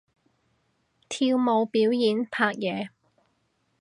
[0.03, 0.05] 跳
[1.37, 2.89] 舞表演拍嘢